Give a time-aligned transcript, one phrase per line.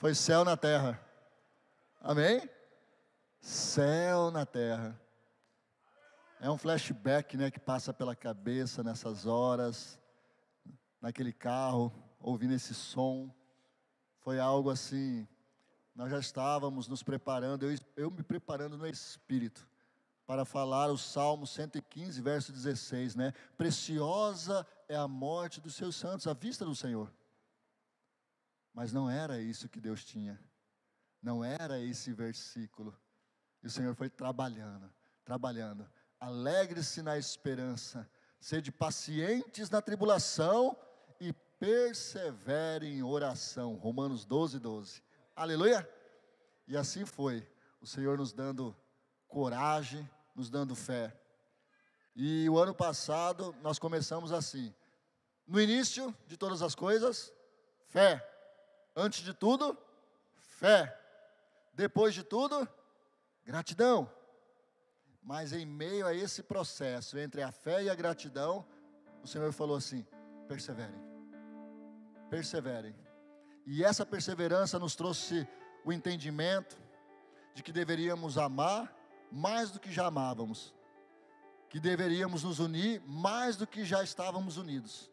[0.00, 0.98] Foi céu na terra.
[2.00, 2.48] Amém?
[3.38, 4.98] Céu na terra.
[6.40, 10.00] É um flashback, né, que passa pela cabeça nessas horas,
[11.02, 13.30] naquele carro, ouvindo esse som.
[14.20, 15.28] Foi algo assim.
[15.94, 19.68] Nós já estávamos nos preparando, eu, eu me preparando no espírito
[20.26, 23.34] para falar o Salmo 115, verso 16, né?
[23.54, 27.12] Preciosa é a morte dos seus santos à vista do Senhor.
[28.80, 30.40] Mas não era isso que Deus tinha.
[31.22, 32.98] Não era esse versículo.
[33.62, 34.90] E o Senhor foi trabalhando,
[35.22, 35.86] trabalhando.
[36.18, 38.08] Alegre-se na esperança,
[38.40, 40.74] sede pacientes na tribulação
[41.20, 43.74] e persevere em oração.
[43.74, 45.02] Romanos 12, 12.
[45.36, 45.86] Aleluia!
[46.66, 47.46] E assim foi.
[47.82, 48.74] O Senhor nos dando
[49.28, 51.14] coragem, nos dando fé.
[52.16, 54.74] E o ano passado nós começamos assim.
[55.46, 57.30] No início de todas as coisas,
[57.84, 58.26] fé.
[58.94, 59.76] Antes de tudo,
[60.36, 60.96] fé.
[61.74, 62.68] Depois de tudo,
[63.44, 64.10] gratidão.
[65.22, 68.66] Mas em meio a esse processo entre a fé e a gratidão,
[69.22, 70.06] o Senhor falou assim:
[70.48, 71.00] perseverem.
[72.28, 72.94] Perseverem.
[73.66, 75.46] E essa perseverança nos trouxe
[75.84, 76.78] o entendimento
[77.54, 78.94] de que deveríamos amar
[79.30, 80.74] mais do que já amávamos,
[81.68, 85.10] que deveríamos nos unir mais do que já estávamos unidos,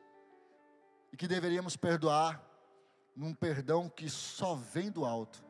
[1.12, 2.47] e que deveríamos perdoar
[3.18, 5.44] num perdão que só vem do alto,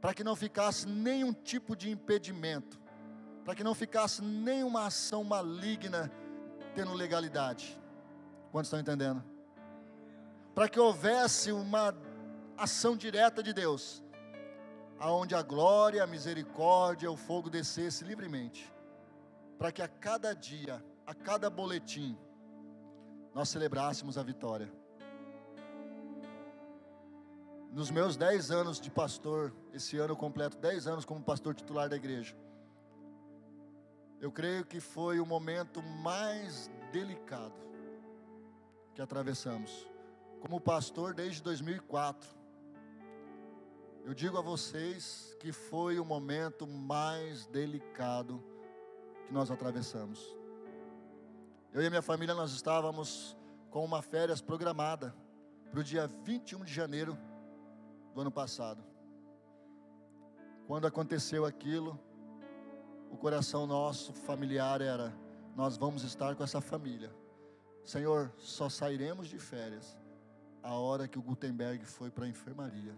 [0.00, 2.80] para que não ficasse nenhum tipo de impedimento,
[3.44, 6.10] para que não ficasse nenhuma ação maligna
[6.74, 7.80] tendo legalidade.
[8.50, 9.24] Quantos estão entendendo?
[10.52, 11.94] Para que houvesse uma
[12.58, 14.02] ação direta de Deus
[14.98, 18.70] aonde a glória, a misericórdia, o fogo descesse livremente,
[19.56, 22.18] para que a cada dia, a cada boletim,
[23.32, 24.79] nós celebrássemos a vitória.
[27.72, 31.94] Nos meus dez anos de pastor, esse ano completo dez anos como pastor titular da
[31.94, 32.34] igreja,
[34.20, 37.54] eu creio que foi o momento mais delicado
[38.92, 39.88] que atravessamos.
[40.40, 42.28] Como pastor desde 2004,
[44.04, 48.42] eu digo a vocês que foi o momento mais delicado
[49.26, 50.36] que nós atravessamos.
[51.72, 53.36] Eu e a minha família nós estávamos
[53.70, 55.14] com uma férias programada
[55.70, 57.16] para o dia 21 de janeiro
[58.14, 58.82] do ano passado.
[60.66, 61.98] Quando aconteceu aquilo,
[63.10, 65.12] o coração nosso familiar era:
[65.56, 67.12] nós vamos estar com essa família.
[67.84, 69.98] Senhor, só sairemos de férias
[70.62, 72.94] a hora que o Gutenberg foi para a enfermaria.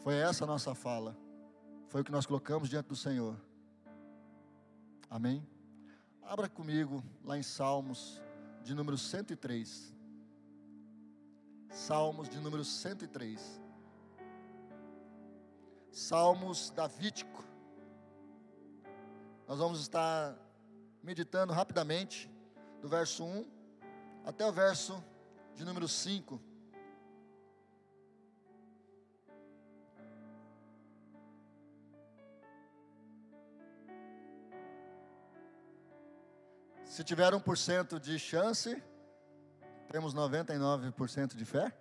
[0.00, 1.16] Foi essa a nossa fala.
[1.88, 3.36] Foi o que nós colocamos diante do Senhor.
[5.08, 5.46] Amém?
[6.22, 8.20] Abra comigo lá em Salmos
[8.62, 9.94] de número 103.
[11.70, 13.60] Salmos de número 103.
[15.92, 17.44] Salmos Davídico.
[19.46, 20.36] Nós vamos estar
[21.02, 22.28] meditando rapidamente
[22.80, 23.46] do verso 1
[24.24, 25.02] até o verso
[25.54, 26.40] de número 5.
[36.84, 38.82] Se tiver 1% de chance,
[39.90, 41.76] temos 99% de fé?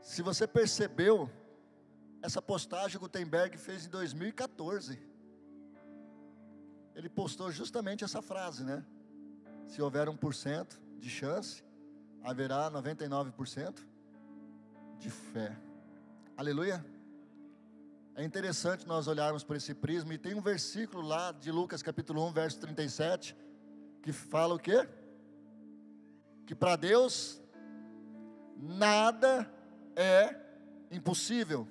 [0.00, 1.30] Se você percebeu,
[2.22, 4.98] essa postagem Gutenberg fez em 2014.
[6.94, 8.84] Ele postou justamente essa frase, né?
[9.66, 11.62] Se houver 1% de chance,
[12.24, 13.86] haverá 99%
[14.98, 15.54] de fé.
[16.34, 16.84] Aleluia.
[18.14, 22.26] É interessante nós olharmos por esse prisma, e tem um versículo lá de Lucas capítulo
[22.28, 23.36] 1, verso 37,
[24.02, 24.88] que fala o quê?
[26.50, 27.40] Que para Deus
[28.56, 29.48] nada
[29.94, 30.34] é
[30.90, 31.68] impossível.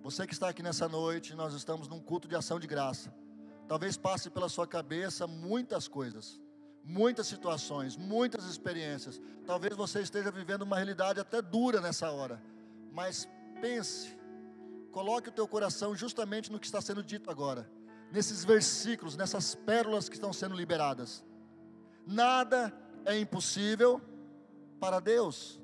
[0.00, 3.12] Você que está aqui nessa noite, nós estamos num culto de ação de graça.
[3.66, 6.40] Talvez passe pela sua cabeça muitas coisas,
[6.84, 9.20] muitas situações, muitas experiências.
[9.44, 12.40] Talvez você esteja vivendo uma realidade até dura nessa hora.
[12.92, 13.28] Mas
[13.60, 14.16] pense
[14.92, 17.68] Coloque o teu coração justamente no que está sendo dito agora,
[18.12, 21.24] nesses versículos, nessas pérolas que estão sendo liberadas.
[22.06, 22.72] Nada
[23.04, 24.00] é impossível
[24.80, 25.60] para Deus.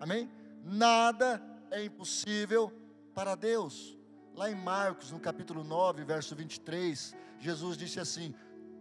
[0.00, 0.30] Amém?
[0.62, 2.72] Nada é impossível
[3.14, 3.96] para Deus.
[4.34, 8.34] Lá em Marcos, no capítulo 9, verso 23, Jesus disse assim: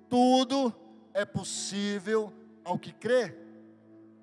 [0.09, 0.73] Tudo
[1.13, 3.37] é possível ao que crê.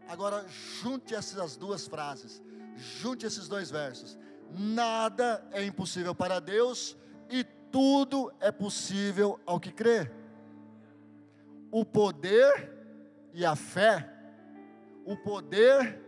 [0.08, 2.42] Agora, junte essas duas frases,
[2.76, 4.18] junte esses dois versos
[4.58, 6.96] nada é impossível para Deus
[7.30, 10.10] e tudo é possível ao que crê.
[11.70, 12.70] O poder
[13.32, 14.08] e a fé,
[15.04, 16.00] O poder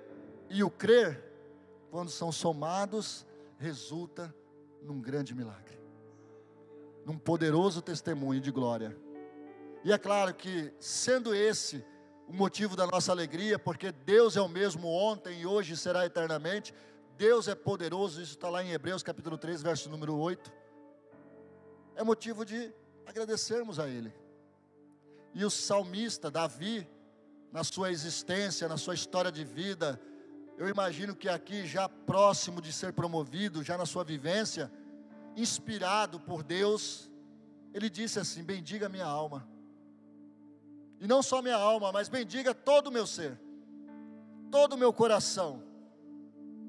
[0.48, 1.20] e o crer,
[1.90, 3.26] quando são somados,
[3.58, 4.32] resulta
[4.80, 5.80] num grande milagre,
[7.04, 8.96] num poderoso testemunho de glória.
[9.82, 11.84] E é claro que, sendo esse
[12.28, 16.72] o motivo da nossa alegria, porque Deus é o mesmo ontem e hoje será eternamente,
[17.16, 20.52] Deus é poderoso, isso está lá em Hebreus capítulo 3, verso número 8.
[21.96, 22.72] É motivo de
[23.06, 24.12] agradecermos a Ele.
[25.34, 26.88] E o salmista Davi,
[27.54, 30.00] na sua existência, na sua história de vida,
[30.58, 34.68] eu imagino que aqui, já próximo de ser promovido, já na sua vivência,
[35.36, 37.08] inspirado por Deus,
[37.72, 39.48] ele disse assim: Bendiga minha alma.
[41.00, 43.40] E não só minha alma, mas bendiga todo o meu ser,
[44.50, 45.62] todo o meu coração.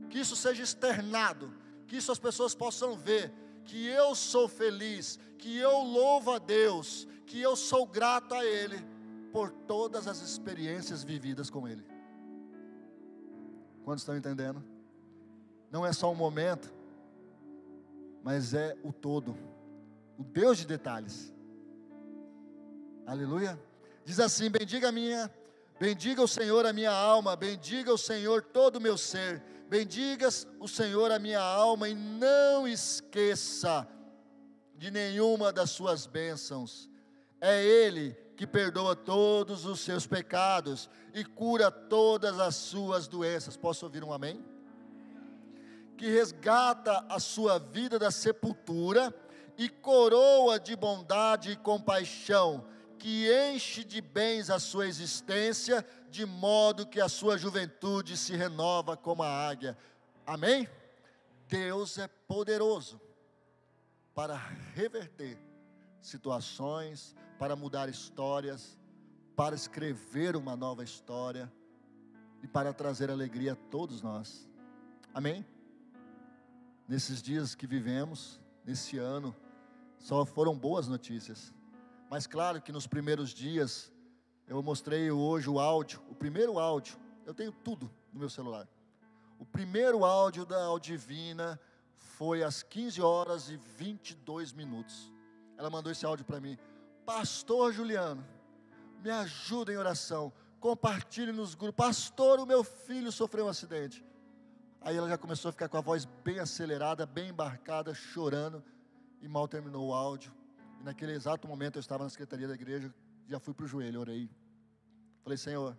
[0.07, 1.51] Que isso seja externado,
[1.87, 3.33] que isso as pessoas possam ver,
[3.63, 8.93] que eu sou feliz, que eu louvo a Deus, que eu sou grato a Ele
[9.35, 11.85] por todas as experiências vividas com Ele.
[13.83, 14.63] Quantos estão entendendo?
[15.69, 16.73] Não é só um momento,
[18.23, 19.37] mas é o todo,
[20.17, 21.33] o Deus de detalhes.
[23.05, 23.59] Aleluia.
[24.05, 25.29] Diz assim: Bendiga a minha,
[25.77, 30.29] bendiga o Senhor a minha alma, bendiga o Senhor todo o meu ser, bendiga
[30.61, 33.85] o Senhor a minha alma e não esqueça
[34.77, 36.89] de nenhuma das suas bênçãos.
[37.47, 43.55] É Ele que perdoa todos os seus pecados e cura todas as suas doenças.
[43.55, 44.43] Posso ouvir um amém?
[45.95, 49.13] Que resgata a sua vida da sepultura
[49.59, 52.65] e coroa de bondade e compaixão,
[52.97, 58.97] que enche de bens a sua existência, de modo que a sua juventude se renova
[58.97, 59.77] como a águia.
[60.25, 60.67] Amém?
[61.47, 62.99] Deus é poderoso
[64.15, 64.35] para
[64.73, 65.37] reverter
[66.01, 68.77] situações, para mudar histórias,
[69.35, 71.51] para escrever uma nova história
[72.41, 74.49] e para trazer alegria a todos nós.
[75.13, 75.45] Amém?
[76.87, 79.35] Nesses dias que vivemos, nesse ano,
[79.97, 81.53] só foram boas notícias.
[82.09, 83.91] Mas claro que nos primeiros dias,
[84.47, 88.67] eu mostrei hoje o áudio, o primeiro áudio, eu tenho tudo no meu celular.
[89.39, 91.59] O primeiro áudio da Audivina
[91.95, 95.11] foi às 15 horas e 22 minutos.
[95.57, 96.57] Ela mandou esse áudio para mim.
[97.05, 98.25] Pastor Juliano,
[99.03, 100.33] me ajuda em oração.
[100.59, 101.85] Compartilhe nos grupos.
[101.85, 104.03] Pastor, o meu filho sofreu um acidente.
[104.81, 108.63] Aí ela já começou a ficar com a voz bem acelerada, bem embarcada, chorando.
[109.21, 110.33] E mal terminou o áudio.
[110.81, 112.93] E naquele exato momento eu estava na secretaria da igreja,
[113.27, 114.29] já fui para o joelho, orei.
[115.23, 115.77] Falei, Senhor,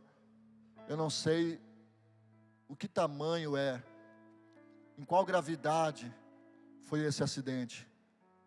[0.89, 1.61] eu não sei
[2.69, 3.83] o que tamanho é,
[4.97, 6.13] em qual gravidade
[6.83, 7.89] foi esse acidente,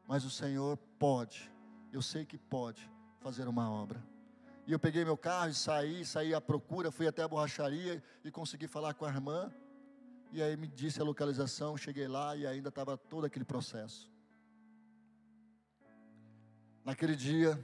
[0.07, 1.51] mas o Senhor pode
[1.91, 2.89] eu sei que pode
[3.19, 4.03] fazer uma obra.
[4.68, 8.31] E eu peguei meu carro e saí, saí à procura, fui até a borracharia e
[8.31, 9.51] consegui falar com a irmã.
[10.31, 14.12] E aí me disse a localização, cheguei lá e ainda estava todo aquele processo.
[16.86, 17.59] Naquele dia,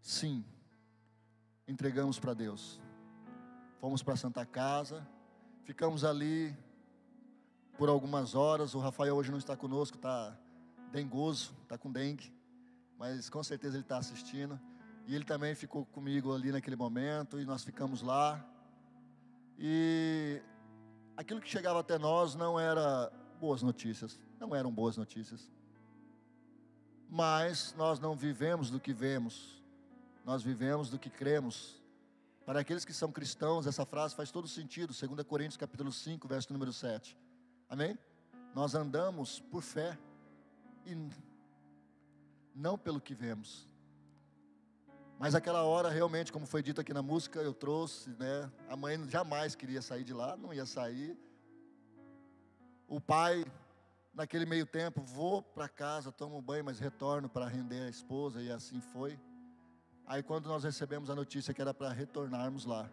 [0.00, 0.44] sim,
[1.66, 2.80] entregamos para Deus.
[3.78, 5.06] Fomos para a Santa Casa,
[5.64, 6.56] ficamos ali
[7.76, 8.74] por algumas horas.
[8.74, 10.34] O Rafael hoje não está conosco, está
[10.90, 12.37] dengoso, está com dengue
[12.98, 14.58] mas com certeza ele está assistindo.
[15.06, 18.44] E ele também ficou comigo ali naquele momento, e nós ficamos lá.
[19.58, 20.42] E
[21.16, 25.50] aquilo que chegava até nós não era boas notícias, não eram boas notícias.
[27.08, 29.62] Mas nós não vivemos do que vemos,
[30.24, 31.80] nós vivemos do que cremos.
[32.44, 36.52] Para aqueles que são cristãos, essa frase faz todo sentido, 2 Coríntios capítulo 5, verso
[36.52, 37.16] número 7.
[37.68, 37.98] Amém?
[38.54, 39.98] Nós andamos por fé
[40.84, 40.94] e
[42.58, 43.68] não pelo que vemos.
[45.18, 48.50] Mas aquela hora, realmente, como foi dito aqui na música, eu trouxe, né?
[48.68, 51.16] A mãe jamais queria sair de lá, não ia sair.
[52.88, 53.44] O pai,
[54.12, 58.50] naquele meio tempo, vou para casa, tomo banho, mas retorno para render a esposa, e
[58.50, 59.18] assim foi.
[60.06, 62.90] Aí, quando nós recebemos a notícia que era para retornarmos lá,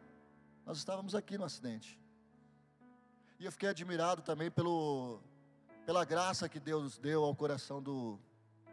[0.65, 1.99] nós estávamos aqui no acidente.
[3.39, 5.19] E eu fiquei admirado também pelo,
[5.85, 8.19] pela graça que Deus deu ao coração do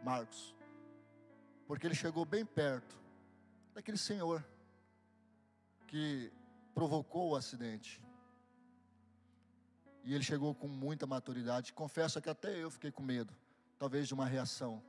[0.03, 0.55] Marcos
[1.67, 2.97] porque ele chegou bem perto
[3.73, 4.43] daquele senhor
[5.87, 6.31] que
[6.73, 8.01] provocou o acidente.
[10.03, 11.71] E ele chegou com muita maturidade.
[11.71, 13.33] Confesso que até eu fiquei com medo,
[13.79, 14.83] talvez de uma reação.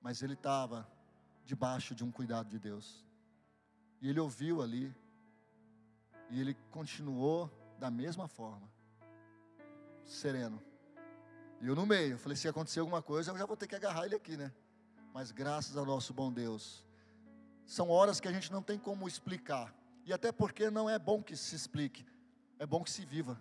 [0.00, 0.90] Mas ele estava
[1.44, 3.04] debaixo de um cuidado de Deus.
[4.00, 4.94] E ele ouviu ali.
[6.30, 8.68] E ele continuou da mesma forma,
[10.04, 10.62] sereno.
[11.60, 14.04] E eu no meio, falei: se acontecer alguma coisa, eu já vou ter que agarrar
[14.04, 14.52] ele aqui, né?
[15.12, 16.84] Mas graças ao nosso bom Deus.
[17.66, 19.74] São horas que a gente não tem como explicar.
[20.04, 22.06] E até porque não é bom que se explique,
[22.58, 23.38] é bom que se viva.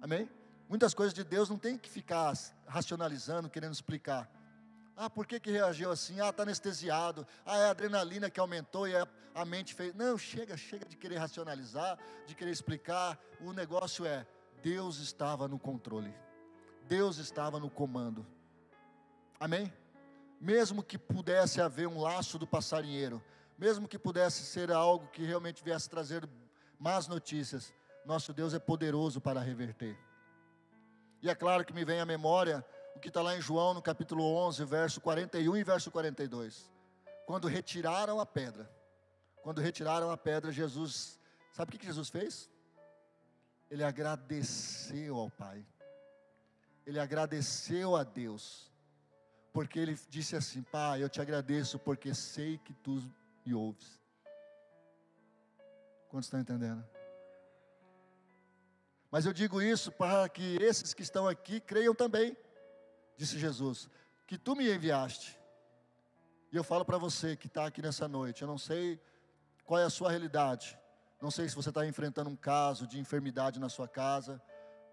[0.00, 0.28] Amém?
[0.68, 2.34] Muitas coisas de Deus não tem que ficar
[2.66, 4.28] racionalizando, querendo explicar.
[4.96, 6.20] Ah, por que, que reagiu assim?
[6.20, 7.24] Ah, está anestesiado.
[7.46, 9.94] Ah, é a adrenalina que aumentou e a, a mente fez.
[9.94, 13.16] Não, chega, chega de querer racionalizar, de querer explicar.
[13.40, 14.26] O negócio é:
[14.60, 16.12] Deus estava no controle,
[16.88, 18.26] Deus estava no comando.
[19.38, 19.72] Amém?
[20.40, 23.22] Mesmo que pudesse haver um laço do passarinheiro,
[23.58, 26.28] mesmo que pudesse ser algo que realmente viesse trazer
[26.78, 29.98] más notícias, nosso Deus é poderoso para reverter.
[31.20, 32.64] E é claro que me vem à memória
[32.94, 36.70] o que está lá em João, no capítulo 11, verso 41 e verso 42.
[37.26, 38.70] Quando retiraram a pedra,
[39.42, 41.18] quando retiraram a pedra, Jesus,
[41.52, 42.48] sabe o que Jesus fez?
[43.70, 45.64] Ele agradeceu ao Pai,
[46.86, 48.72] ele agradeceu a Deus,
[49.58, 53.02] porque ele disse assim: Pai, eu te agradeço porque sei que tu
[53.44, 54.00] me ouves.
[56.08, 56.88] Quantos estão entendendo?
[59.10, 62.36] Mas eu digo isso para que esses que estão aqui creiam também
[63.16, 63.90] disse Jesus,
[64.28, 65.36] que tu me enviaste.
[66.52, 69.00] E eu falo para você que está aqui nessa noite, eu não sei
[69.64, 70.78] qual é a sua realidade,
[71.20, 74.40] não sei se você está enfrentando um caso de enfermidade na sua casa,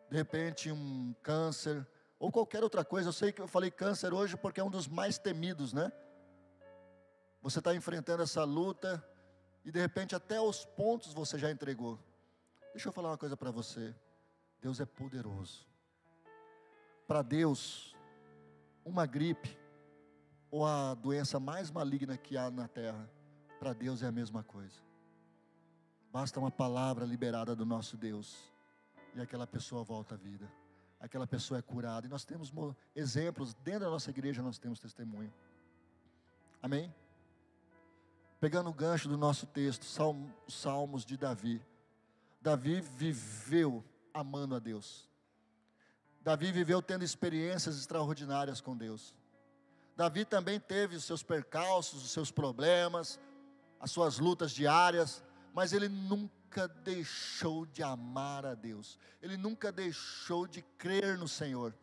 [0.10, 1.88] de repente um câncer,
[2.20, 3.10] ou qualquer outra coisa.
[3.10, 5.92] Eu sei que eu falei câncer hoje porque é um dos mais temidos, né?
[7.42, 9.04] Você está enfrentando essa luta
[9.64, 12.00] e de repente até os pontos você já entregou.
[12.74, 13.96] Deixa eu falar uma coisa para você.
[14.62, 15.68] Deus é poderoso.
[17.08, 17.96] Para Deus,
[18.84, 19.58] uma gripe
[20.50, 23.10] ou a doença mais maligna que há na terra,
[23.60, 24.80] para Deus é a mesma coisa.
[26.12, 28.52] Basta uma palavra liberada do nosso Deus
[29.14, 30.50] e aquela pessoa volta à vida.
[31.00, 32.08] Aquela pessoa é curada.
[32.08, 32.52] E nós temos
[32.96, 35.34] exemplos, dentro da nossa igreja nós temos testemunho.
[36.62, 36.94] Amém?
[38.40, 39.86] Pegando o gancho do nosso texto,
[40.48, 41.62] Salmos de Davi.
[42.42, 43.84] Davi viveu
[44.14, 45.10] amando a Deus.
[46.22, 49.14] Davi viveu tendo experiências extraordinárias com Deus.
[49.96, 53.20] Davi também teve os seus percalços, os seus problemas,
[53.80, 55.24] as suas lutas diárias,
[55.56, 61.76] mas ele nunca deixou de amar a Deus, ele nunca deixou de crer no Senhor.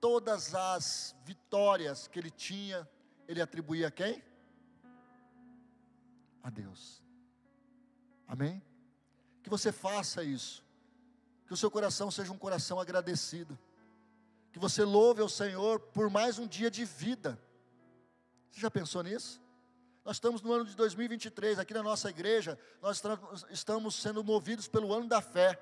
[0.00, 2.88] Todas as vitórias que ele tinha,
[3.26, 4.22] ele atribuía a quem?
[6.42, 7.02] A Deus.
[8.26, 8.62] Amém?
[9.42, 10.64] Que você faça isso,
[11.46, 13.58] que o seu coração seja um coração agradecido
[14.52, 17.40] que você louve ao Senhor por mais um dia de vida.
[18.50, 19.40] Você já pensou nisso?
[20.08, 23.02] Nós estamos no ano de 2023, aqui na nossa igreja, nós
[23.50, 25.60] estamos sendo movidos pelo ano da fé.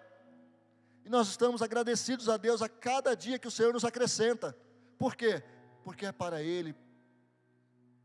[1.05, 4.57] E nós estamos agradecidos a Deus a cada dia que o Senhor nos acrescenta.
[4.97, 5.43] Por quê?
[5.83, 6.77] Porque é para Ele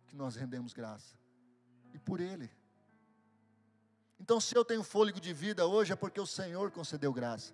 [0.07, 1.15] que nós rendemos graça.
[1.93, 2.50] E por Ele.
[4.19, 7.53] Então, se eu tenho fôlego de vida hoje, é porque o Senhor concedeu graça.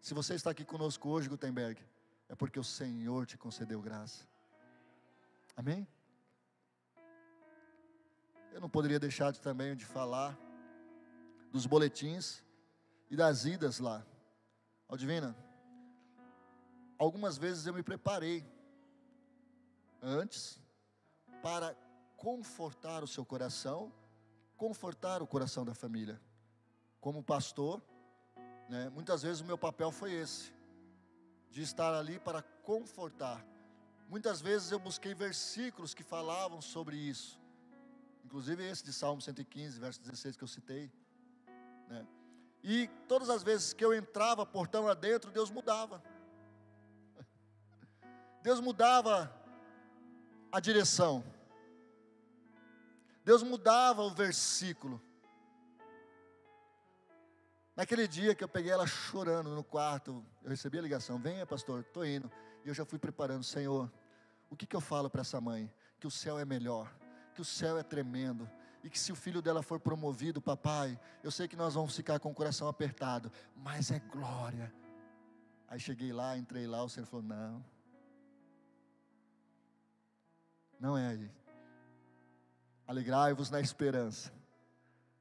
[0.00, 1.78] Se você está aqui conosco hoje, Gutenberg,
[2.30, 4.26] é porque o Senhor te concedeu graça.
[5.54, 5.86] Amém?
[8.54, 10.38] Eu não poderia deixar de, também de falar
[11.50, 12.40] dos boletins
[13.10, 14.06] e das idas lá.
[14.88, 15.36] Ó Divina,
[16.96, 18.46] algumas vezes eu me preparei
[20.00, 20.62] antes
[21.42, 21.74] para
[22.16, 23.92] confortar o seu coração,
[24.56, 26.22] confortar o coração da família.
[27.00, 27.82] Como pastor,
[28.68, 30.54] né, muitas vezes o meu papel foi esse
[31.50, 33.44] de estar ali para confortar.
[34.08, 37.42] Muitas vezes eu busquei versículos que falavam sobre isso,
[38.24, 40.90] inclusive esse de Salmo 115, verso 16 que eu citei.
[41.88, 42.06] Né?
[42.62, 46.02] E todas as vezes que eu entrava portão adentro, Deus mudava.
[48.42, 49.30] Deus mudava
[50.50, 51.22] a direção.
[53.24, 55.00] Deus mudava o versículo.
[57.76, 61.80] Naquele dia que eu peguei ela chorando no quarto, eu recebi a ligação: venha, pastor,
[61.80, 62.30] estou indo.
[62.64, 63.92] E eu já fui preparando, Senhor,
[64.48, 65.72] o que, que eu falo para essa mãe?
[65.98, 66.94] Que o céu é melhor,
[67.34, 68.48] que o céu é tremendo,
[68.82, 72.18] e que se o filho dela for promovido, papai, eu sei que nós vamos ficar
[72.18, 74.72] com o coração apertado, mas é glória.
[75.68, 77.64] Aí cheguei lá, entrei lá, o Senhor falou: não,
[80.78, 81.30] não é aí.
[82.86, 84.32] Alegrai-vos na esperança,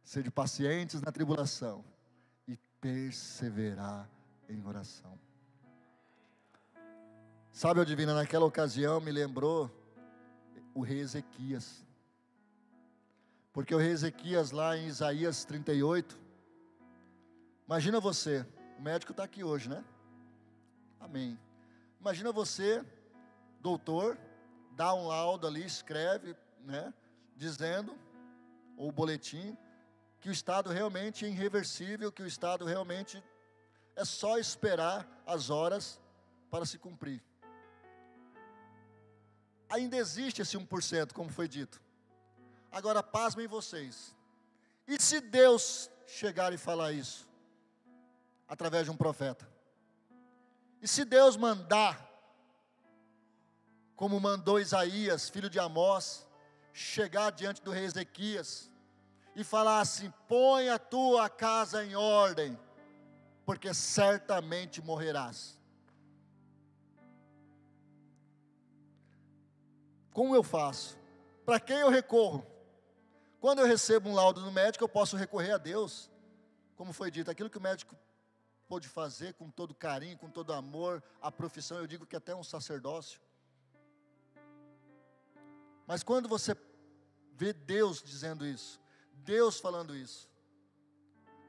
[0.03, 1.83] sede pacientes na tribulação
[2.83, 4.09] perseverar
[4.49, 5.17] em oração.
[7.49, 9.71] Sabe, o divina, naquela ocasião me lembrou
[10.73, 11.82] o rei Ezequias.
[13.53, 16.19] Porque o rei Ezequias, lá em Isaías 38,
[17.67, 18.43] imagina você,
[18.79, 19.85] o médico está aqui hoje, né?
[20.99, 21.39] Amém.
[22.01, 22.83] Imagina você,
[23.61, 24.17] doutor,
[24.71, 26.91] dá um laudo ali, escreve, né?
[27.35, 27.95] Dizendo,
[28.75, 29.55] ou boletim,
[30.19, 33.23] que o estado realmente é irreversível, que o estado realmente
[33.95, 36.01] é só esperar as horas
[36.49, 37.23] para se cumprir.
[39.69, 41.79] Ainda existe esse 1%, como foi dito.
[42.73, 44.15] Agora, pasmem vocês.
[44.87, 47.29] E se Deus chegar e falar isso?
[48.47, 49.47] Através de um profeta.
[50.81, 52.09] E se Deus mandar,
[53.95, 56.27] como mandou Isaías, filho de Amós,
[56.73, 58.71] chegar diante do rei Ezequias
[59.35, 62.59] e falar assim: põe a tua casa em ordem,
[63.45, 65.61] porque certamente morrerás.
[70.11, 70.97] Como eu faço?
[71.45, 72.52] Para quem eu recorro?
[73.43, 76.09] Quando eu recebo um laudo do médico, eu posso recorrer a Deus.
[76.77, 77.93] Como foi dito, aquilo que o médico
[78.69, 82.41] pôde fazer com todo carinho, com todo amor, a profissão, eu digo que até um
[82.41, 83.19] sacerdócio.
[85.85, 86.55] Mas quando você
[87.33, 88.79] vê Deus dizendo isso,
[89.11, 90.29] Deus falando isso,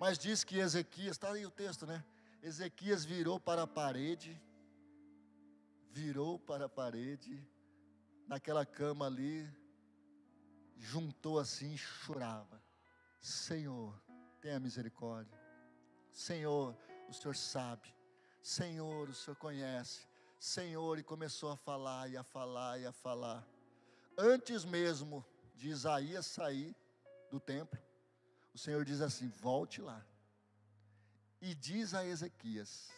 [0.00, 2.04] mas diz que Ezequias, está aí o texto, né?
[2.42, 4.42] Ezequias virou para a parede,
[5.92, 7.40] virou para a parede,
[8.26, 9.48] naquela cama ali,
[10.78, 12.62] juntou assim e chorava:
[13.20, 13.94] Senhor,
[14.40, 15.38] tenha misericórdia.
[16.12, 16.76] Senhor,
[17.08, 17.94] o Senhor sabe.
[18.42, 20.06] Senhor, o Senhor conhece.
[20.38, 23.46] Senhor, e começou a falar e a falar e a falar.
[24.16, 26.74] Antes mesmo de Isaías sair
[27.30, 27.80] do templo,
[28.52, 30.04] o Senhor diz assim: volte lá.
[31.40, 32.90] E diz a Ezequias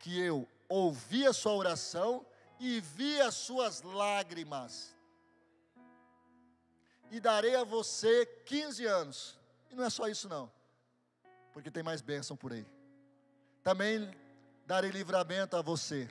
[0.00, 2.26] que eu ouvi a sua oração
[2.58, 4.91] e vi as suas lágrimas.
[7.12, 9.38] E darei a você 15 anos.
[9.70, 10.50] E não é só isso não.
[11.52, 12.66] Porque tem mais bênção por aí.
[13.62, 14.10] Também
[14.66, 16.08] darei livramento a você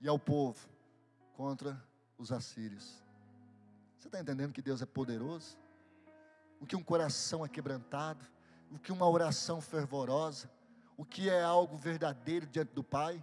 [0.00, 0.66] e ao povo
[1.36, 1.78] contra
[2.16, 3.04] os assírios.
[3.98, 5.54] Você está entendendo que Deus é poderoso?
[6.58, 8.24] O que um coração é quebrantado,
[8.72, 10.50] o que uma oração fervorosa,
[10.96, 13.22] o que é algo verdadeiro diante do Pai,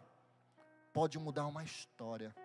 [0.93, 2.35] pode mudar uma história.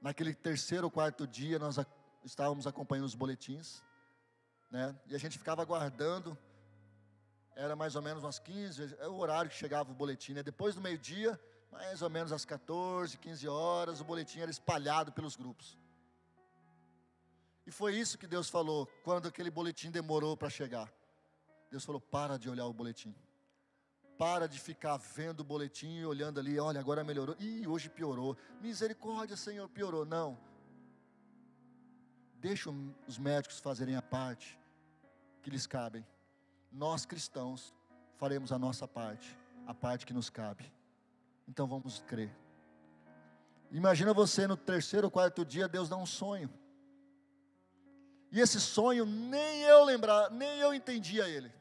[0.00, 1.76] Naquele terceiro ou quarto dia, nós
[2.24, 3.82] estávamos acompanhando os boletins,
[4.70, 4.94] né?
[5.06, 6.36] E a gente ficava aguardando
[7.54, 10.42] era mais ou menos umas 15, é o horário que chegava o boletim, né?
[10.42, 11.38] Depois do meio-dia,
[11.70, 15.78] mais ou menos às 14, 15 horas, o boletim era espalhado pelos grupos.
[17.66, 20.90] E foi isso que Deus falou quando aquele boletim demorou para chegar.
[21.70, 23.14] Deus falou: para de olhar o boletim.
[24.18, 27.36] Para de ficar vendo o boletim e olhando ali, olha, agora melhorou.
[27.38, 28.36] Ih, hoje piorou.
[28.60, 30.04] Misericórdia, Senhor, piorou.
[30.04, 30.38] Não.
[32.40, 32.70] Deixa
[33.06, 34.58] os médicos fazerem a parte
[35.42, 36.04] que lhes cabem
[36.70, 37.74] nós cristãos
[38.16, 40.72] faremos a nossa parte, a parte que nos cabe.
[41.48, 42.34] Então vamos crer.
[43.70, 46.50] Imagina você no terceiro ou quarto dia, Deus dá um sonho.
[48.30, 51.52] E esse sonho nem eu lembrar, nem eu entendia ele.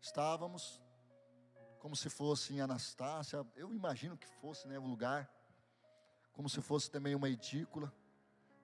[0.00, 0.82] Estávamos
[1.78, 5.30] como se fosse em Anastácia, eu imagino que fosse, né, o lugar,
[6.32, 7.92] como se fosse também uma edícula.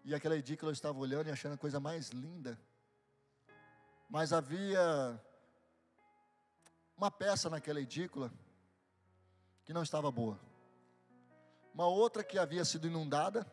[0.04, 2.58] E aquela edícula eu estava olhando e achando a coisa mais linda
[4.10, 5.22] mas havia
[6.96, 8.30] uma peça naquela edícula
[9.64, 10.38] que não estava boa.
[11.72, 13.46] Uma outra que havia sido inundada.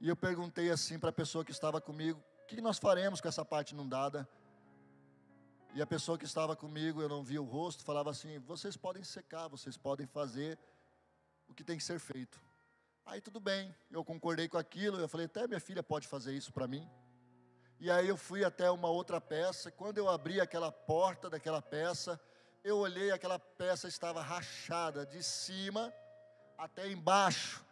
[0.00, 3.28] E eu perguntei assim para a pessoa que estava comigo: o que nós faremos com
[3.28, 4.26] essa parte inundada?
[5.74, 9.04] E a pessoa que estava comigo, eu não vi o rosto, falava assim: vocês podem
[9.04, 10.58] secar, vocês podem fazer
[11.46, 12.40] o que tem que ser feito.
[13.06, 16.52] Aí tudo bem, eu concordei com aquilo, eu falei: até minha filha pode fazer isso
[16.52, 16.90] para mim.
[17.78, 19.70] E aí eu fui até uma outra peça.
[19.70, 22.20] Quando eu abri aquela porta daquela peça,
[22.64, 25.94] eu olhei, aquela peça estava rachada de cima
[26.58, 27.64] até embaixo,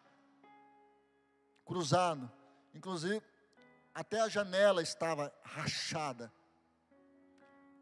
[1.65, 2.31] cruzado.
[2.73, 3.21] Inclusive,
[3.93, 6.33] até a janela estava rachada.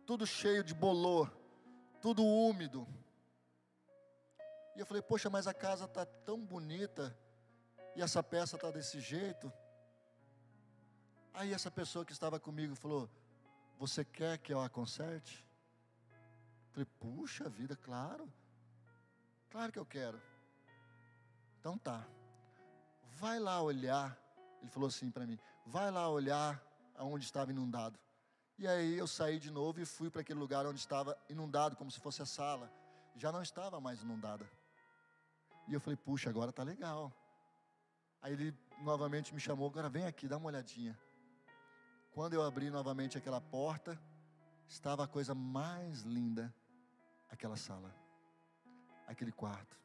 [0.07, 1.31] Tudo cheio de bolor,
[2.01, 2.89] tudo úmido.
[4.75, 7.15] E eu falei, poxa, mas a casa está tão bonita
[7.95, 9.53] e essa peça está desse jeito.
[11.35, 13.09] Aí essa pessoa que estava comigo falou:
[13.79, 15.47] Você quer que eu a conserte?
[16.71, 18.31] Falei, puxa vida, claro.
[19.51, 20.21] Claro que eu quero.
[21.61, 22.07] Então tá.
[23.21, 24.19] Vai lá olhar.
[24.61, 26.63] Ele falou assim para mim: Vai lá olhar
[26.97, 27.99] aonde estava inundado.
[28.59, 31.91] E aí eu saí de novo e fui para aquele lugar onde estava inundado, como
[31.91, 32.73] se fosse a sala.
[33.17, 34.49] Já não estava mais inundada.
[35.69, 37.13] E eu falei, puxa, agora tá legal.
[38.23, 40.99] Aí ele novamente me chamou, agora vem aqui, dá uma olhadinha.
[42.13, 44.01] Quando eu abri novamente aquela porta,
[44.69, 46.55] estava a coisa mais linda,
[47.31, 47.93] aquela sala,
[49.09, 49.77] aquele quarto,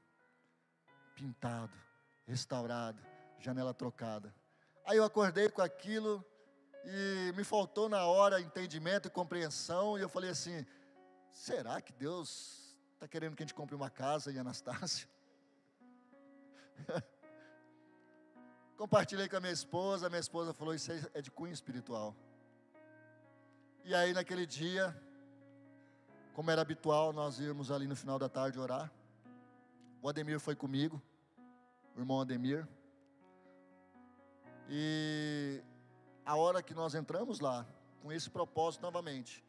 [1.15, 1.75] pintado,
[2.25, 3.01] restaurado,
[3.39, 4.33] janela trocada.
[4.85, 6.23] Aí eu acordei com aquilo
[6.89, 10.65] E me faltou na hora entendimento e compreensão, e eu falei assim:
[11.31, 15.09] será que Deus está querendo que a gente compre uma casa em Anastácio?
[18.77, 22.15] Compartilhei com a minha esposa, minha esposa falou: Isso é de cunho espiritual.
[23.83, 24.95] E aí, naquele dia,
[26.35, 28.91] como era habitual, nós íamos ali no final da tarde orar.
[29.99, 31.01] O Ademir foi comigo,
[31.95, 32.67] o irmão Ademir.
[34.69, 35.59] E
[36.23, 37.65] a hora que nós entramos lá,
[38.03, 39.43] com esse propósito novamente,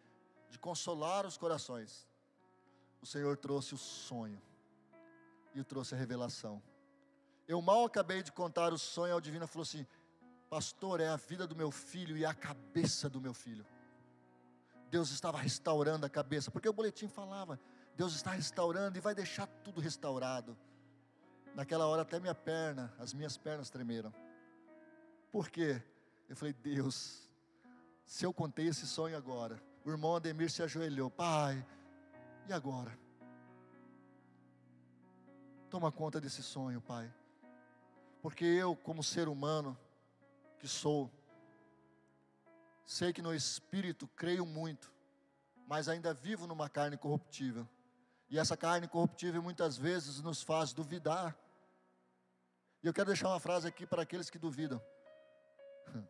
[0.48, 2.08] de consolar os corações,
[3.02, 4.40] o Senhor trouxe o sonho
[5.54, 6.62] e trouxe a revelação.
[7.48, 9.86] Eu mal acabei de contar o sonho, a divina falou assim:
[10.50, 13.66] Pastor, é a vida do meu filho e a cabeça do meu filho.
[14.90, 17.58] Deus estava restaurando a cabeça, porque o boletim falava:
[17.96, 20.56] Deus está restaurando e vai deixar tudo restaurado.
[21.54, 24.12] Naquela hora, até minha perna, as minhas pernas tremeram.
[25.32, 25.82] Por quê?
[26.28, 27.30] Eu falei: Deus,
[28.04, 31.66] se eu contei esse sonho agora, o irmão Ademir se ajoelhou: Pai,
[32.46, 32.98] e agora?
[35.70, 37.10] Toma conta desse sonho, Pai.
[38.20, 39.78] Porque eu, como ser humano
[40.58, 41.10] que sou,
[42.84, 44.92] sei que no espírito creio muito,
[45.66, 47.68] mas ainda vivo numa carne corruptível.
[48.30, 51.36] E essa carne corruptível muitas vezes nos faz duvidar.
[52.82, 54.82] E eu quero deixar uma frase aqui para aqueles que duvidam.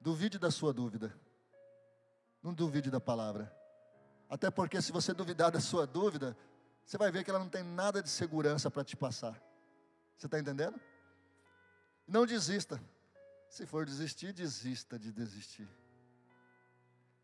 [0.00, 1.14] Duvide da sua dúvida.
[2.42, 3.54] Não duvide da palavra.
[4.28, 6.36] Até porque se você duvidar da sua dúvida,
[6.84, 9.40] você vai ver que ela não tem nada de segurança para te passar.
[10.16, 10.80] Você está entendendo?
[12.12, 12.78] Não desista.
[13.48, 15.66] Se for desistir, desista de desistir.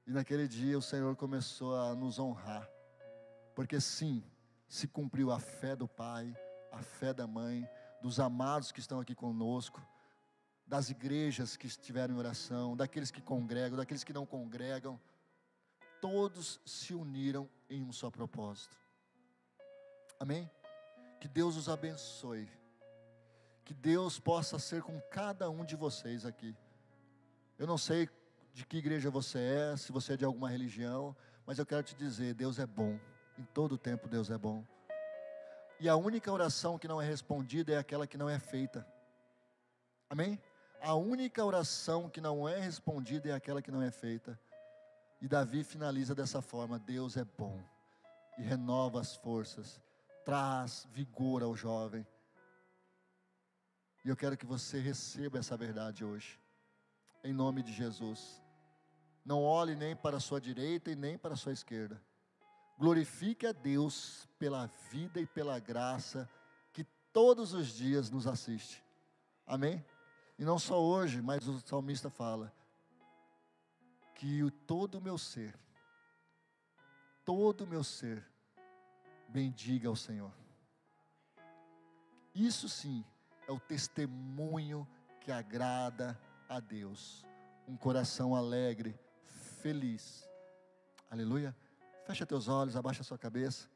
[0.06, 2.66] E naquele dia o Senhor começou a nos honrar.
[3.54, 4.24] Porque sim,
[4.66, 6.34] se cumpriu a fé do pai,
[6.72, 7.68] a fé da mãe,
[8.00, 9.86] dos amados que estão aqui conosco,
[10.66, 14.98] das igrejas que estiveram em oração, daqueles que congregam, daqueles que não congregam.
[16.00, 18.80] Todos se uniram em um só propósito.
[20.18, 20.50] Amém?
[21.20, 22.48] Que Deus os abençoe
[23.68, 26.56] que Deus possa ser com cada um de vocês aqui.
[27.58, 28.08] Eu não sei
[28.54, 31.94] de que igreja você é, se você é de alguma religião, mas eu quero te
[31.94, 32.98] dizer: Deus é bom,
[33.36, 34.64] em todo tempo Deus é bom.
[35.78, 38.86] E a única oração que não é respondida é aquela que não é feita.
[40.08, 40.40] Amém?
[40.80, 44.40] A única oração que não é respondida é aquela que não é feita.
[45.20, 47.62] E Davi finaliza dessa forma: Deus é bom
[48.38, 49.78] e renova as forças,
[50.24, 52.06] traz vigor ao jovem.
[54.08, 56.40] E eu quero que você receba essa verdade hoje,
[57.22, 58.42] em nome de Jesus.
[59.22, 62.02] Não olhe nem para a sua direita e nem para a sua esquerda.
[62.78, 66.26] Glorifique a Deus pela vida e pela graça
[66.72, 68.82] que todos os dias nos assiste.
[69.46, 69.84] Amém?
[70.38, 72.50] E não só hoje, mas o salmista fala
[74.14, 75.54] que o todo o meu ser,
[77.26, 78.26] todo o meu ser,
[79.28, 80.32] bendiga ao Senhor.
[82.34, 83.04] Isso sim
[83.48, 84.86] é o testemunho
[85.22, 87.24] que agrada a Deus.
[87.66, 88.94] Um coração alegre,
[89.62, 90.28] feliz.
[91.10, 91.56] Aleluia.
[92.06, 93.66] Fecha teus olhos, abaixa sua cabeça.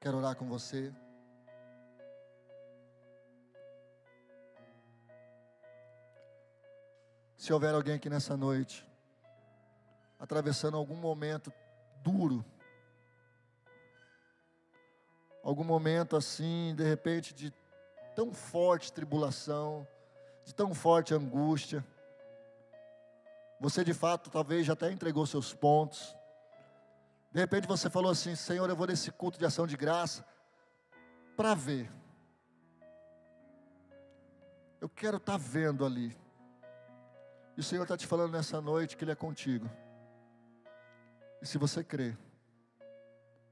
[0.00, 0.92] Quero orar com você.
[7.36, 8.86] Se houver alguém aqui nessa noite,
[10.18, 11.52] atravessando algum momento
[12.02, 12.42] duro,
[15.50, 17.52] algum momento assim, de repente, de
[18.14, 19.86] tão forte tribulação,
[20.44, 21.84] de tão forte angústia.
[23.60, 26.16] Você de fato talvez já até entregou seus pontos.
[27.32, 30.24] De repente você falou assim: Senhor, eu vou nesse culto de ação de graça
[31.36, 31.90] para ver.
[34.80, 36.16] Eu quero estar tá vendo ali.
[37.56, 39.68] E o Senhor está te falando nessa noite que Ele é contigo.
[41.42, 42.16] E se você crer,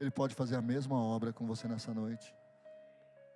[0.00, 2.34] ele pode fazer a mesma obra com você nessa noite.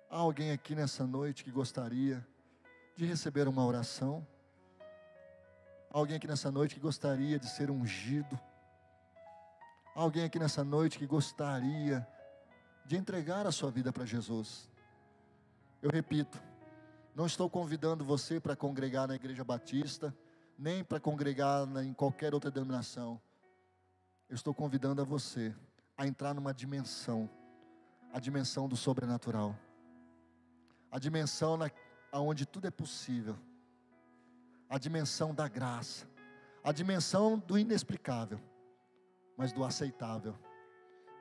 [0.09, 2.25] Há alguém aqui nessa noite que gostaria
[2.95, 4.25] de receber uma oração?
[5.89, 8.39] Há alguém aqui nessa noite que gostaria de ser ungido?
[9.95, 12.07] Há alguém aqui nessa noite que gostaria
[12.85, 14.69] de entregar a sua vida para Jesus?
[15.81, 16.41] Eu repito,
[17.13, 20.15] não estou convidando você para congregar na Igreja Batista,
[20.57, 23.19] nem para congregar em qualquer outra denominação.
[24.29, 25.53] Eu estou convidando a você
[25.97, 27.29] a entrar numa dimensão,
[28.11, 29.55] a dimensão do sobrenatural,
[30.91, 31.69] a dimensão na,
[32.13, 33.37] onde tudo é possível,
[34.69, 36.07] a dimensão da graça,
[36.63, 38.39] a dimensão do inexplicável,
[39.37, 40.37] mas do aceitável.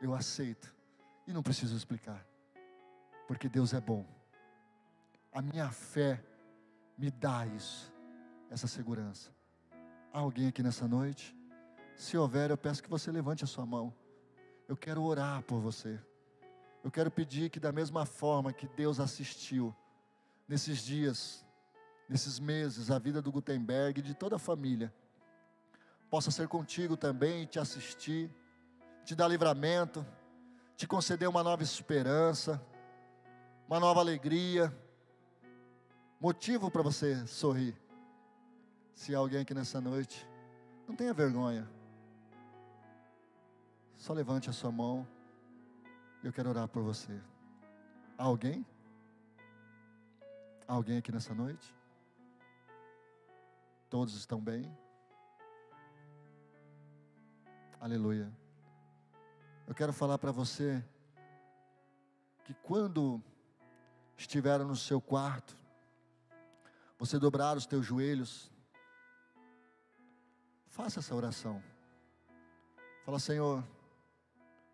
[0.01, 0.75] Eu aceito
[1.27, 2.27] e não preciso explicar,
[3.29, 4.05] porque Deus é bom.
[5.33, 6.23] A minha fé
[6.99, 7.93] me dá isso.
[8.51, 9.31] essa segurança.
[10.13, 11.35] Há alguém aqui nessa noite?
[11.97, 13.95] Se houver, eu peço que você levante a sua mão.
[14.69, 15.99] Eu quero orar por você.
[16.83, 19.75] Eu quero pedir que, da mesma forma que Deus assistiu
[20.49, 21.45] nesses dias,
[22.09, 24.93] nesses meses, a vida do Gutenberg e de toda a família,
[26.11, 28.31] possa ser contigo também, te assistir,
[29.05, 30.05] te dar livramento,
[30.77, 32.61] te conceder uma nova esperança,
[33.67, 34.77] uma nova alegria,
[36.21, 37.77] motivo para você sorrir.
[38.95, 40.29] Se alguém aqui nessa noite,
[40.87, 41.69] não tenha vergonha.
[44.03, 45.07] Só levante a sua mão.
[46.25, 47.23] Eu quero orar por você.
[48.19, 48.67] Há alguém?
[50.67, 51.73] Há alguém aqui nessa noite?
[53.89, 54.77] Todos estão bem?
[57.79, 58.29] Aleluia.
[59.69, 60.85] Eu quero falar para você
[62.43, 63.23] que quando
[64.17, 65.57] estiver no seu quarto,
[66.99, 68.51] você dobrar os teus joelhos,
[70.67, 71.63] faça essa oração.
[73.05, 73.63] Fala, Senhor,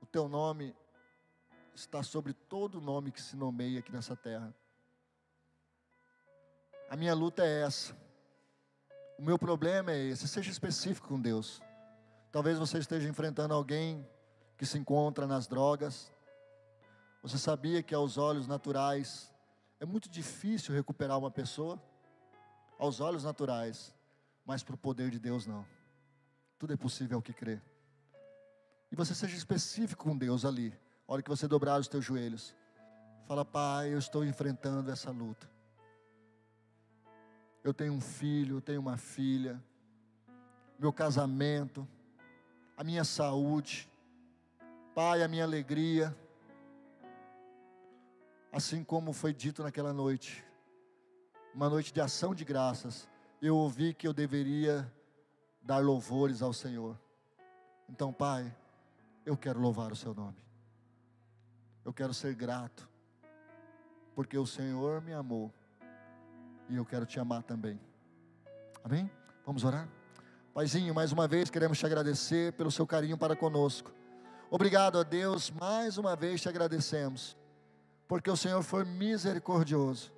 [0.08, 0.74] teu nome
[1.74, 4.54] está sobre todo nome que se nomeia aqui nessa terra.
[6.90, 7.96] A minha luta é essa.
[9.18, 10.26] O meu problema é esse.
[10.26, 11.60] Seja específico com Deus.
[12.32, 14.06] Talvez você esteja enfrentando alguém
[14.56, 16.12] que se encontra nas drogas.
[17.22, 19.32] Você sabia que aos olhos naturais
[19.80, 21.80] é muito difícil recuperar uma pessoa?
[22.78, 23.94] Aos olhos naturais,
[24.44, 25.66] mas para o poder de Deus não.
[26.58, 27.60] Tudo é possível ao que crê.
[28.90, 30.72] E você seja específico com Deus ali.
[31.06, 32.54] A hora que você dobrar os teus joelhos.
[33.26, 35.50] Fala, Pai, eu estou enfrentando essa luta.
[37.62, 39.62] Eu tenho um filho, eu tenho uma filha.
[40.78, 41.86] Meu casamento
[42.78, 43.90] a minha saúde,
[44.94, 46.16] Pai, a minha alegria.
[48.52, 50.44] Assim como foi dito naquela noite,
[51.52, 53.08] uma noite de ação de graças,
[53.42, 54.88] eu ouvi que eu deveria
[55.60, 56.96] dar louvores ao Senhor.
[57.88, 58.54] Então, Pai,
[59.28, 60.42] eu quero louvar o Seu nome.
[61.84, 62.88] Eu quero ser grato,
[64.14, 65.52] porque o Senhor me amou
[66.68, 67.78] e eu quero te amar também.
[68.82, 69.10] Amém?
[69.44, 69.88] Vamos orar?
[70.54, 73.92] Paizinho, mais uma vez queremos te agradecer pelo seu carinho para conosco.
[74.50, 77.36] Obrigado a Deus, mais uma vez te agradecemos,
[78.06, 80.10] porque o Senhor foi misericordioso.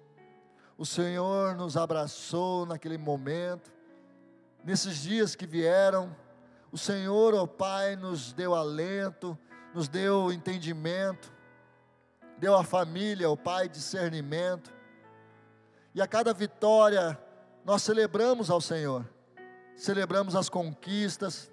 [0.78, 3.72] O Senhor nos abraçou naquele momento,
[4.64, 6.14] nesses dias que vieram.
[6.72, 9.36] O Senhor, ó oh Pai, nos deu alento,
[9.74, 11.32] nos deu entendimento,
[12.38, 14.72] deu à família, ó oh Pai, discernimento.
[15.94, 17.18] E a cada vitória
[17.64, 19.04] nós celebramos ao Senhor
[19.80, 21.50] celebramos as conquistas.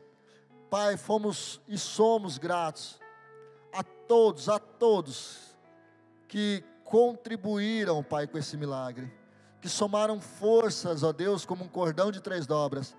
[0.69, 2.99] Pai, fomos e somos gratos
[3.73, 5.55] a todos, a todos
[6.27, 9.11] que contribuíram, Pai, com esse milagre,
[9.61, 12.95] que somaram forças, ó Deus, como um cordão de três dobras,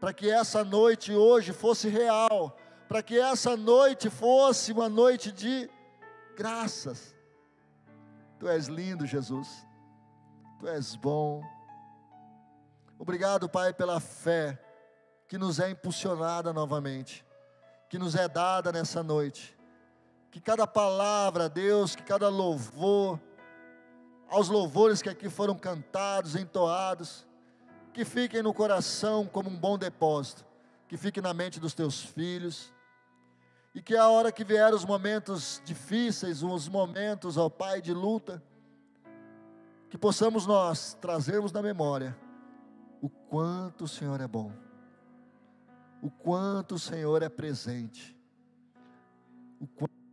[0.00, 2.56] para que essa noite hoje fosse real,
[2.88, 5.70] para que essa noite fosse uma noite de
[6.36, 7.14] graças.
[8.38, 9.66] Tu és lindo, Jesus.
[10.60, 11.42] Tu és bom.
[12.98, 14.58] Obrigado, Pai, pela fé
[15.28, 17.24] que nos é impulsionada novamente,
[17.88, 19.56] que nos é dada nessa noite.
[20.30, 23.18] Que cada palavra, Deus, que cada louvor,
[24.28, 27.26] aos louvores que aqui foram cantados, entoados,
[27.96, 30.44] que fiquem no coração como um bom depósito,
[30.86, 32.70] que fiquem na mente dos teus filhos,
[33.74, 38.42] e que a hora que vier os momentos difíceis, os momentos, ó Pai, de luta,
[39.88, 42.14] que possamos nós trazermos na memória
[43.00, 44.52] o quanto o Senhor é bom,
[46.02, 48.14] o quanto o Senhor é presente,
[49.58, 50.05] o quanto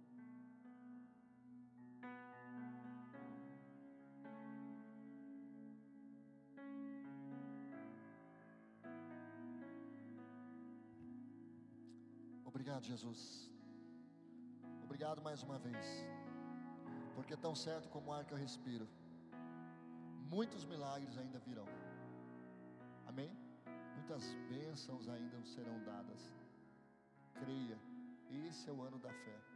[12.73, 13.51] Obrigado, Jesus.
[14.83, 15.85] Obrigado mais uma vez.
[17.13, 18.87] Porque tão certo como o ar que eu respiro,
[20.31, 21.67] muitos milagres ainda virão.
[23.05, 23.31] Amém?
[23.93, 26.33] Muitas bênçãos ainda serão dadas.
[27.35, 27.77] Creia,
[28.47, 29.52] esse é o ano da fé.